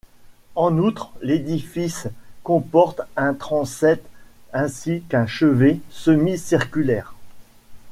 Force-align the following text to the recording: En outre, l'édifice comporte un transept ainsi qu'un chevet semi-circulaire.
En 0.55 0.79
outre, 0.79 1.11
l'édifice 1.21 2.07
comporte 2.41 3.01
un 3.15 3.35
transept 3.35 4.03
ainsi 4.51 5.01
qu'un 5.03 5.27
chevet 5.27 5.79
semi-circulaire. 5.91 7.13